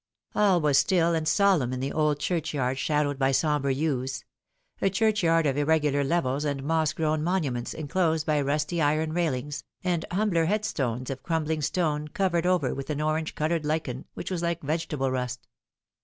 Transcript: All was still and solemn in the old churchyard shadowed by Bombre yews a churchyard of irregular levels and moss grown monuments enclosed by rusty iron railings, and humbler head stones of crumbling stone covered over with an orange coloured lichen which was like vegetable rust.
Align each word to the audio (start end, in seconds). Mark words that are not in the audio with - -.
All 0.33 0.59
was 0.59 0.79
still 0.79 1.13
and 1.13 1.27
solemn 1.27 1.71
in 1.71 1.79
the 1.79 1.91
old 1.93 2.17
churchyard 2.19 2.79
shadowed 2.79 3.19
by 3.19 3.31
Bombre 3.33 3.71
yews 3.71 4.25
a 4.81 4.89
churchyard 4.89 5.45
of 5.45 5.57
irregular 5.57 6.03
levels 6.03 6.43
and 6.43 6.63
moss 6.63 6.91
grown 6.91 7.23
monuments 7.23 7.75
enclosed 7.75 8.25
by 8.25 8.41
rusty 8.41 8.81
iron 8.81 9.13
railings, 9.13 9.63
and 9.83 10.03
humbler 10.11 10.45
head 10.45 10.65
stones 10.65 11.11
of 11.11 11.21
crumbling 11.21 11.61
stone 11.61 12.07
covered 12.07 12.47
over 12.47 12.73
with 12.73 12.89
an 12.89 12.99
orange 12.99 13.35
coloured 13.35 13.63
lichen 13.63 14.05
which 14.15 14.31
was 14.31 14.41
like 14.41 14.63
vegetable 14.63 15.11
rust. 15.11 15.45